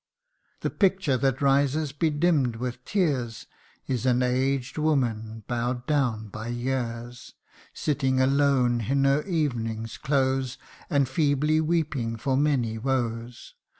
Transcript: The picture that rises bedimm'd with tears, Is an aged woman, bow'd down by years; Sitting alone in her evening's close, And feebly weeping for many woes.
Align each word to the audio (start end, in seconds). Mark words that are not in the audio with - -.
The 0.61 0.71
picture 0.71 1.15
that 1.17 1.43
rises 1.43 1.91
bedimm'd 1.91 2.55
with 2.55 2.83
tears, 2.85 3.45
Is 3.85 4.07
an 4.07 4.23
aged 4.23 4.79
woman, 4.79 5.43
bow'd 5.47 5.85
down 5.85 6.29
by 6.29 6.47
years; 6.47 7.35
Sitting 7.71 8.19
alone 8.19 8.81
in 8.89 9.03
her 9.03 9.21
evening's 9.21 9.99
close, 9.99 10.57
And 10.89 11.07
feebly 11.07 11.61
weeping 11.61 12.15
for 12.17 12.35
many 12.35 12.79
woes. 12.79 13.53